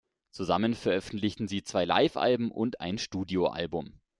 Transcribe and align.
Zusammen 0.31 0.73
veröffentlichten 0.73 1.47
sie 1.47 1.61
zwei 1.61 1.85
Live-Alben 1.85 2.49
und 2.49 2.79
ein 2.81 2.97
Studioalbum. 2.97 4.01